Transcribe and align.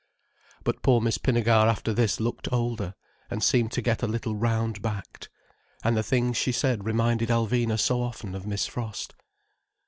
But 0.63 0.81
poor 0.81 0.99
Miss 0.99 1.19
Pinnegar 1.19 1.67
after 1.69 1.93
this 1.93 2.19
looked 2.19 2.51
older, 2.51 2.95
and 3.29 3.43
seemed 3.43 3.71
to 3.73 3.83
get 3.83 4.01
a 4.01 4.07
little 4.07 4.35
round 4.35 4.81
backed. 4.81 5.29
And 5.83 5.95
the 5.95 6.01
things 6.01 6.37
she 6.37 6.51
said 6.51 6.85
reminded 6.87 7.29
Alvina 7.29 7.79
so 7.79 8.01
often 8.01 8.33
of 8.33 8.47
Miss 8.47 8.65
Frost. 8.65 9.13